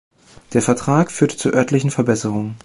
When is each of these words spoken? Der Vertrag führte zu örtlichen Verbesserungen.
Der 0.53 0.63
Vertrag 0.63 1.11
führte 1.11 1.37
zu 1.37 1.53
örtlichen 1.53 1.91
Verbesserungen. 1.91 2.57